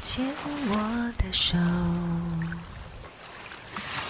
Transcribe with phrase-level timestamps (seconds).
[0.00, 0.24] 牵
[0.68, 1.56] 我的手，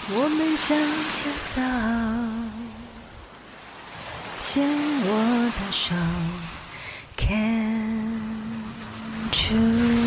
[0.09, 0.77] 我们向
[1.11, 1.61] 前走。
[4.39, 5.95] 牵我的手
[7.17, 7.57] ，Can't
[9.51, 10.06] you？。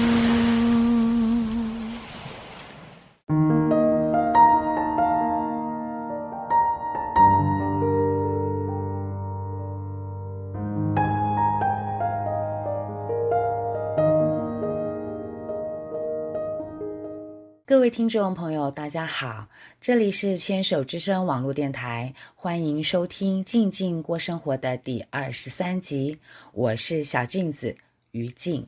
[17.71, 19.47] 各位听众朋友，大家好，
[19.81, 26.19] 这里是牵手之声网络电台，欢迎收听《静静过生活》的第二十三集，
[26.53, 27.77] 我是小镜子
[28.11, 28.67] 于静。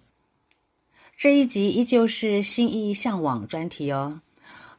[1.16, 4.20] 这一集依旧是心意向往专题哦，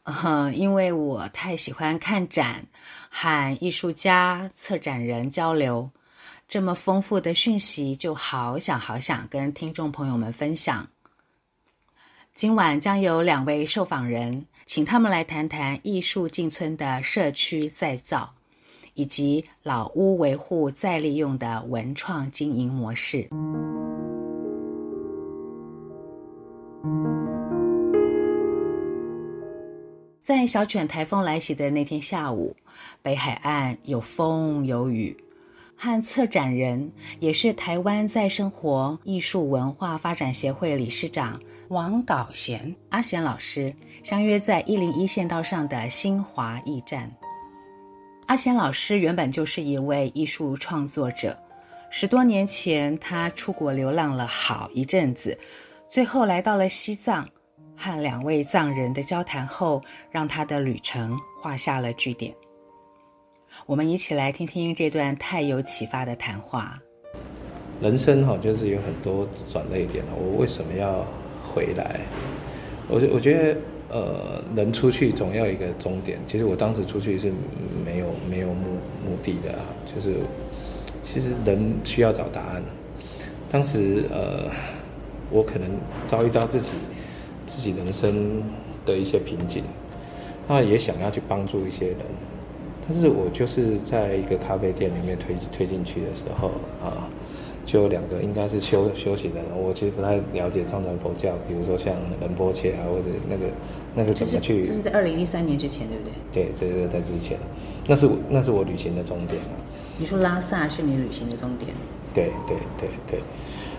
[0.04, 2.66] 嗯，因为我太喜欢看展，
[3.10, 5.90] 和艺术家、策展人交流，
[6.48, 10.88] 这么丰富的讯息，就好想好想跟听众朋友们分享。
[12.34, 18.34] 今晚将有两位受访人，请他们来谈谈艺术进村的社区再造，
[18.96, 23.30] 以及老屋维护再利用的文创经营模式。
[30.24, 32.56] 在小犬台风来袭的那天下午，
[33.04, 35.16] 北海岸有风有雨。
[35.76, 47.12] 和策展人，也是台湾再生活艺术文化发展协会理事长王皋贤阿贤老师相约在一零一县道上的新华驿站。
[48.28, 51.38] 阿贤老师原本就是一位艺术创作者，
[51.90, 55.38] 十多年前他出国流浪了好一阵子，
[55.90, 57.28] 最后来到了西藏，
[57.76, 62.34] 和两位藏人的交谈后，让他的旅程画下了句点。
[63.66, 66.80] 我们一起来听听这段太有启发的谈话。
[67.82, 70.04] 人生哈，就是有很多转捩点。
[70.16, 71.06] 我为什么要
[71.44, 72.02] 回来？
[72.90, 73.58] 我觉我觉得，
[73.90, 76.20] 呃，人出去总要一个终点。
[76.28, 77.32] 其实我当时出去是
[77.86, 79.58] 没有没有目目的的，
[79.94, 80.14] 就是
[81.04, 82.62] 其实人需要找答案。
[83.50, 84.50] 当时呃，
[85.30, 85.70] 我可能
[86.08, 86.70] 遭遇到自己
[87.46, 88.44] 自己人生
[88.86, 89.64] 的一些瓶颈，
[90.48, 91.98] 那也想要去帮助一些人。
[92.88, 96.50] 但是我就是在一个咖啡店里面推推进去的时候
[96.84, 97.08] 啊，
[97.66, 103.46] 就有两个应该是修修行的人，我其实不太了解藏传佛教，比如说像仁波切啊，或者那个
[103.96, 104.66] 那个怎么去？
[104.66, 106.44] 这是在二零一三年之前，对不对？
[106.44, 107.38] 对，这是在之前，
[107.88, 109.56] 那是我那是我旅行的终点啊。
[109.98, 111.72] 你说拉萨是你旅行的终点？
[112.14, 113.20] 对对对对。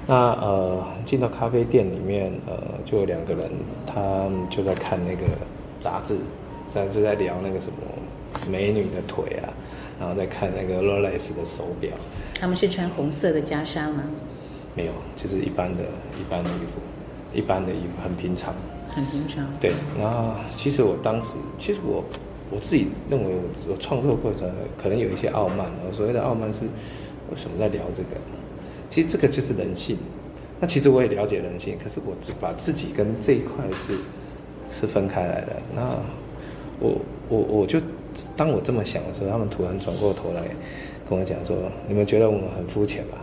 [0.06, 3.50] 那呃，进到咖啡店里面，呃，就有两个人，
[3.86, 5.24] 他们就在看那个
[5.80, 6.16] 杂志，
[6.70, 7.76] 在就在聊那个什么。
[8.50, 9.52] 美女的腿啊，
[9.98, 11.90] 然后再看那个 Rolex 的手表。
[12.38, 14.04] 他们是穿红色的袈裟吗？
[14.76, 15.84] 没有，就是一般的、
[16.18, 18.52] 一般的衣服，一般的衣服，很平常。
[18.90, 19.46] 很平常。
[19.60, 22.04] 对，然后其实我当时，其实我
[22.50, 25.66] 我自己认为我，我创作过程可能有一些傲慢。
[25.86, 26.62] 我所谓的傲慢是，
[27.30, 28.20] 为什么在聊这个？
[28.90, 29.96] 其实这个就是人性。
[30.60, 35.56] 那其实我也了解人性，可是我只把自己跟这一块是是分开来的。
[35.74, 35.82] 那
[36.80, 37.80] 我我我就。
[38.36, 40.42] 当我这么想的时候，他们突然转过头来
[41.08, 41.56] 跟我讲说
[41.88, 43.18] ：“你们觉得我们很肤浅吧？”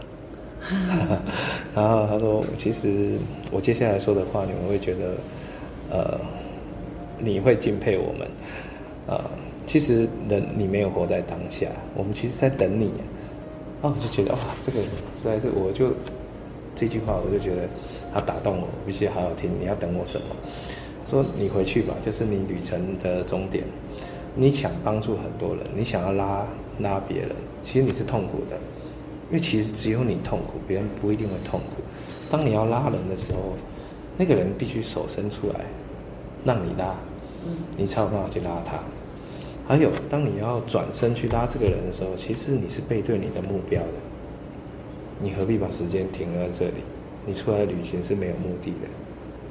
[1.73, 3.17] 然后他说：“其实
[3.51, 5.15] 我接下来说的话，你们会觉得，
[5.89, 6.19] 呃，
[7.17, 8.27] 你会敬佩我们。
[9.07, 9.19] 呃，
[9.65, 12.91] 其实人你没有活在当下，我们其实在等你。”
[13.81, 14.89] 啊，我就觉得哇，这个实
[15.23, 15.91] 在是，我就
[16.75, 17.67] 这句话，我就觉得
[18.13, 19.49] 他打动我，我必须好好听。
[19.59, 20.27] 你要等我什么？
[21.03, 23.63] 说你回去吧，就是你旅程的终点。
[24.33, 26.45] 你想帮助很多人，你想要拉
[26.79, 27.31] 拉别人，
[27.61, 28.55] 其实你是痛苦的，
[29.29, 31.81] 因为其实只有你痛苦，别人不一定会痛苦。
[32.29, 33.39] 当你要拉人的时候，
[34.17, 35.65] 那个人必须手伸出来，
[36.45, 36.95] 让你拉，
[37.77, 38.77] 你才有办法去拉他。
[39.67, 43.89] 还有，当你要转身去拉这个人的时候，其实你是背对你的目标的。
[45.19, 46.75] 你何必把时间停留在这里？
[47.25, 48.87] 你出来旅行是没有目的的，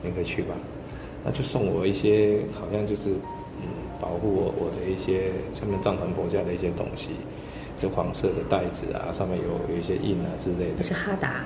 [0.02, 0.54] 你可以去吧。
[1.22, 3.10] 那就送我一些，好像就是。
[4.00, 7.10] 保护我我的一些上面藏传佛教的一些东西，
[7.78, 10.82] 就黄色的袋子啊，上面有有一些印啊之类的。
[10.82, 11.44] 是哈达，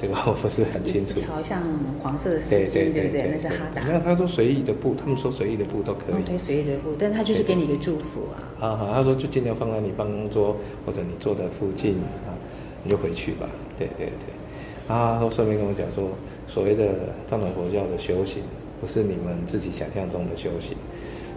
[0.00, 1.18] 这个我不是很清楚。
[1.18, 1.62] 一条像
[2.02, 3.84] 黄色的丝巾，对不对，那是哈达。
[3.84, 6.22] 没有，他说随意的布，他们说随意的布都可以。
[6.24, 8.38] 对，随意的布，但他就是给你一个祝福啊。
[8.58, 10.56] 好好，他说就尽量放在你办公桌
[10.86, 11.94] 或者你坐的附近
[12.26, 12.30] 啊，
[12.84, 13.48] 你就回去吧。
[13.76, 14.32] 对对对。
[14.88, 16.08] 然后他说顺便跟我讲说，
[16.46, 18.42] 所谓的藏传佛教的修行，
[18.80, 20.76] 不是你们自己想象中的修行。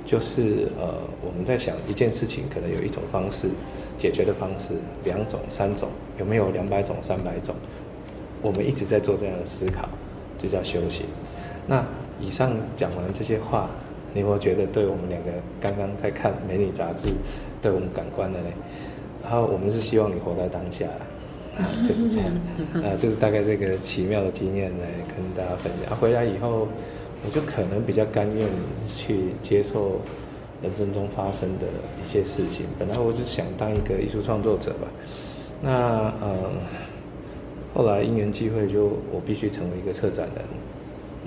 [0.05, 3.47] 就是呃，我们在想一件事情，可能有一种方式
[3.97, 4.73] 解决的方式，
[5.03, 5.89] 两种、三种，
[6.19, 7.55] 有没有两百种、三百种？
[8.41, 9.87] 我们一直在做这样的思考，
[10.37, 11.05] 就叫修行。
[11.65, 11.85] 那
[12.19, 13.69] 以上讲完这些话，
[14.13, 17.07] 你有没有觉得对我们两个刚刚在看美女杂志
[17.61, 18.47] 对我们感官的呢？
[19.23, 20.85] 然后我们是希望你活在当下，
[21.55, 22.27] 啊，就是这样，
[22.83, 25.95] 啊，就是大概这个奇妙的经验来跟大家分享。
[25.97, 26.67] 回来以后，
[27.25, 28.47] 我就可能比较甘愿
[28.87, 29.99] 去接受
[30.61, 31.67] 人生中发生的
[32.01, 32.65] 一些事情。
[32.77, 34.87] 本来我就想当一个艺术创作者吧，
[35.61, 35.71] 那
[36.21, 36.51] 呃，
[37.73, 40.45] 后来因缘际会，就我必须成为一个策展人，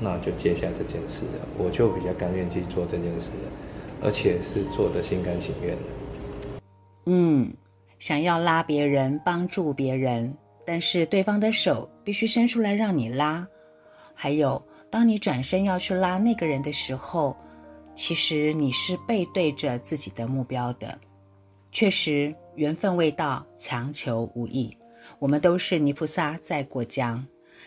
[0.00, 1.48] 那就接下这件事了。
[1.58, 3.30] 我就比较甘愿去做这件事，
[4.02, 6.60] 而且是做的心甘情愿的。
[7.06, 7.52] 嗯。
[7.98, 13.48] 想要拉别人，帮助别人，但是对方的手必须伸出来让你拉。
[14.12, 14.62] 还有，
[14.96, 17.36] 当你转身要去拉那个人的时候，
[17.94, 20.98] 其实你是背对着自己的目标的。
[21.70, 24.74] 确实，缘分未到，强求无益。
[25.18, 27.22] 我们都是泥菩萨在过江，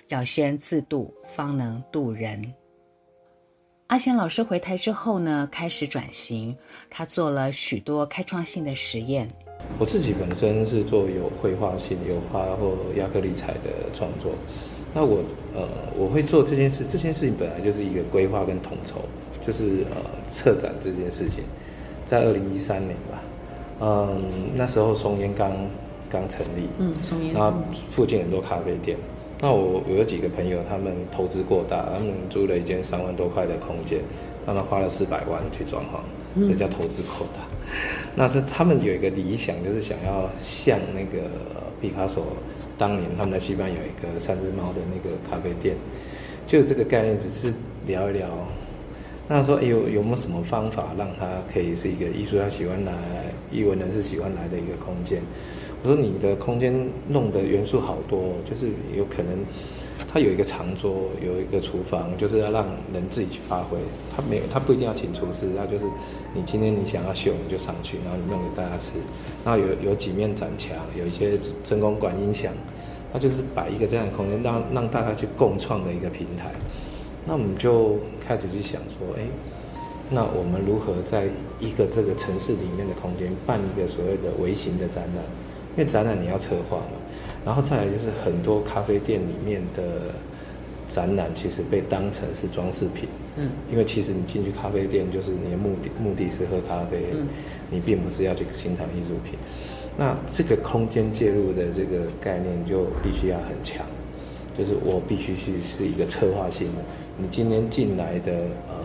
[0.08, 2.52] 要先自渡，方能渡人。
[3.90, 6.58] 阿贤老师回台之后呢，开始转型，
[6.90, 9.32] 他做了许多开创性的实验。
[9.80, 14.32] 我自己本身是做有绘画性、油画或亚克力彩的创作。
[14.94, 15.20] 那我
[15.56, 15.68] 呃，
[15.98, 19.02] 我会做这件事，这件事情本来就是一个规划跟统筹，
[19.46, 21.44] 就是呃，策展这件事情，
[22.06, 23.22] 在二零一三年吧，
[23.82, 24.22] 嗯，
[24.56, 25.52] 那时候松烟刚
[26.10, 27.54] 刚成立，嗯，松烟，然后
[27.92, 28.98] 附近很多咖啡店。
[29.42, 34.02] 那我我有几个朋友，他们投资过大，他们租了一间三万多块的空间，
[34.46, 37.42] 他们花了四百万去装潢，所以叫投资过大。
[38.16, 41.24] 那这他们有一个理想，就是想要像那个
[41.80, 42.26] 毕卡索
[42.78, 45.76] 当年他们在西班牙有一个三只猫的那个咖啡店，
[46.46, 47.54] 就这个概念，只是
[47.88, 48.28] 聊一聊。
[49.32, 52.92] 那说有有没有什么方法让它可以是一个艺术家喜欢来、
[53.52, 55.22] 艺文人士喜欢来的一个空间？
[55.84, 56.74] 我说你的空间
[57.08, 59.38] 弄的元素好多，就是有可能
[60.12, 63.78] 它有一个长桌，有一个厨房，就是要让人自己去发挥。
[64.18, 65.86] 他没有，他不一定要请厨师，他就是
[66.34, 68.94] 你今天你想要秀，你就上去，然后你弄给大家吃。
[69.46, 72.52] 然后有有几面展墙，有一些真空管音响，
[73.14, 76.52] 他就是摆一个这样的空间，让让大家去共创的一个平台。
[77.26, 79.22] 那我们就开始去想说，哎，
[80.10, 81.28] 那我们如何在
[81.60, 85.24] 一个这个城市里面的空间办一个所谓的微型的展览？
[85.78, 86.98] 因为展览你要策划嘛，
[87.46, 90.14] 然后再来就是很多咖啡店里面的
[90.90, 93.08] 展览，其实被当成是装饰品。
[93.38, 97.28] 嗯，因为其实你进去咖啡店，就是你的目的目的是喝咖啡，嗯，
[97.70, 99.38] 你并不是要去欣赏艺术品。
[99.96, 103.86] 那这个空间介入的这个概念就必须要很强，
[104.58, 106.82] 就是我必须是是一个策划性的。
[107.22, 108.32] 你今天进来的
[108.68, 108.76] 呃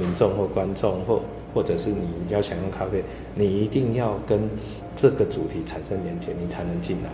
[0.00, 1.20] 民众或观众或
[1.54, 3.02] 或者是你要享用咖啡，
[3.34, 4.40] 你一定要跟
[4.94, 7.10] 这个主题产生连接，你才能进来。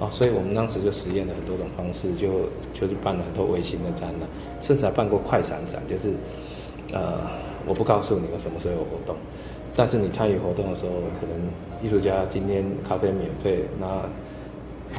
[0.00, 4.28] 哦，所以我们当时就实验了很多种方式，就就是办了很多微型的展览，
[4.60, 6.10] 甚至还办过快闪展，就是
[6.92, 7.20] 呃，
[7.64, 9.14] 我不告诉你我什么时候有活动，
[9.76, 11.38] 但是你参与活动的时候，可能
[11.80, 13.86] 艺术家今天咖啡免费，那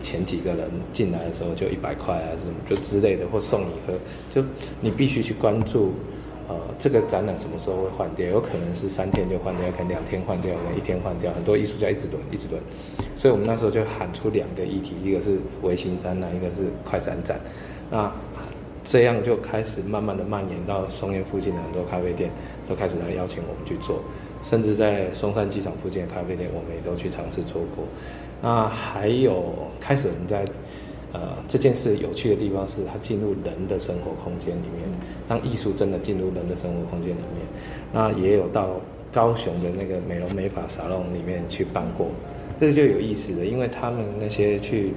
[0.02, 3.94] 前几个人进来的时候就一百块啊，什么就之类的，或送你喝，
[4.34, 4.46] 就
[4.82, 5.94] 你必须去关注。
[6.48, 8.24] 呃，这个展览什么时候会换掉？
[8.28, 11.34] 有可能是三天就换掉，有可能两天换掉，可能一天换掉。
[11.34, 12.62] 很多艺术家一直轮，一直轮。
[13.16, 17.40] 所以我们那时候就喊出两个议题，一个是微型展览，一个是快闪展。
[17.90, 18.14] 那
[18.84, 22.30] 这样就开始慢慢的蔓延到松烟附近的很多咖啡店，
[22.70, 24.04] 都开始来邀请我们去做。
[24.44, 27.84] 甚至在松山机场附近的咖啡店，我们也都去尝试做过。
[28.46, 30.46] 那还有开始我们在。
[31.14, 35.00] 呃，这件事有趣的地方是，它进入人的生活空间里面。
[35.30, 37.48] 当艺术真的进入人的生活空间里面，
[37.94, 38.82] 那也有到
[39.14, 42.08] 高雄的那个美容美发沙龙里面去办过，
[42.60, 44.92] 这个就有意思了，因为他们那些去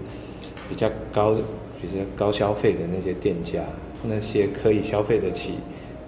[0.69, 1.37] 比较高、
[1.81, 3.63] 比较高消费的那些店家，
[4.03, 5.53] 那些可以消费得起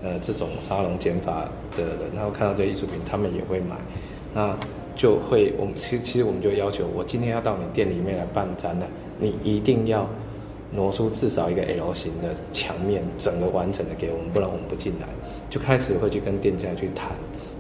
[0.03, 3.77] 呃这种沙龙剪发的人，然后看到这艺术品，他们也会买，
[4.35, 4.59] 那
[4.97, 8.89] 就会我们其实其实我们就要求，我今天要到你店里面来办展览。
[9.19, 10.09] 你一定要
[10.73, 15.09] 挪出至少一个 L 型的墙面，整个完整的给我们，不然我们不进来。
[15.49, 17.13] 就开始会去跟店家去谈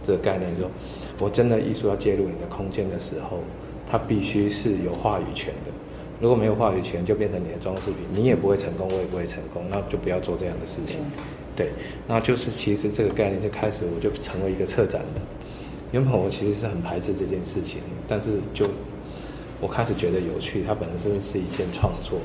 [0.02, 0.70] 这个概念，说
[1.18, 3.38] 我真的艺术要介入你的空间的时候，
[3.86, 5.72] 它必须是有话语权的。
[6.20, 11.00] 如果没有话语权，就变成你的装饰品，你也不会成功，我也不会成功，那就不要做这样的事情。
[11.56, 11.70] 对，
[12.06, 15.22] 那就是其实这个概念就开始，我就成为一个策展人。
[15.92, 18.66] 原本我其实是很排斥这件事情，但是就。
[19.62, 22.18] 我开始觉得有趣，它本身是一件创作，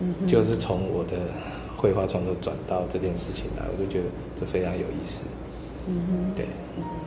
[0.00, 1.12] 嗯，就是从我的
[1.76, 4.06] 绘画创作转到这件事情来，我就觉得
[4.40, 5.24] 这非常有意思，
[5.86, 6.46] 嗯，对，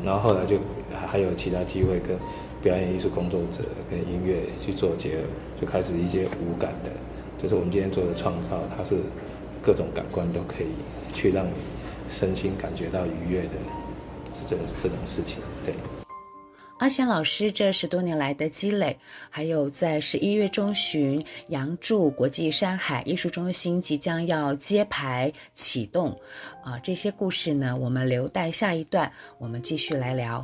[0.06, 0.58] 然后后来就
[0.94, 2.16] 还有其他机会跟
[2.62, 5.18] 表演艺术工作者跟音乐去做结合，
[5.60, 6.92] 就开始一些无感的，
[7.42, 8.96] 就是我们今天做的创造，它是
[9.64, 10.68] 各种感官都可以
[11.16, 11.52] 去让你
[12.12, 13.58] 身心感觉到愉悦的
[14.48, 15.40] 这种这种事情。
[15.66, 15.76] 对，
[16.80, 18.98] 阿贤老师这十多年来的积累，
[19.30, 26.20] 还有在十一月中旬杨柱国际山海艺术中心即将要揭牌启动，
[26.64, 30.44] 啊，这些故事呢，我们留待下一段，我们继续来聊。